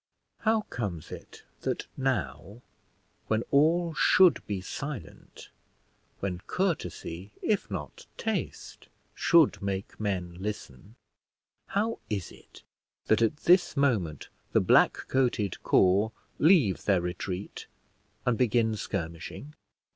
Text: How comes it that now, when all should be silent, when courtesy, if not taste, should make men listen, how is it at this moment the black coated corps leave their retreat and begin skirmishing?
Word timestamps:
How 0.39 0.61
comes 0.61 1.11
it 1.11 1.43
that 1.59 1.85
now, 1.95 2.63
when 3.27 3.43
all 3.51 3.93
should 3.93 4.43
be 4.47 4.59
silent, 4.59 5.49
when 6.21 6.39
courtesy, 6.47 7.33
if 7.43 7.69
not 7.69 8.07
taste, 8.17 8.87
should 9.13 9.61
make 9.61 9.99
men 9.99 10.37
listen, 10.39 10.95
how 11.67 11.99
is 12.09 12.31
it 12.31 12.63
at 13.11 13.37
this 13.41 13.77
moment 13.77 14.29
the 14.53 14.59
black 14.59 14.93
coated 15.07 15.61
corps 15.61 16.11
leave 16.39 16.85
their 16.85 17.01
retreat 17.01 17.67
and 18.25 18.39
begin 18.39 18.75
skirmishing? 18.75 19.53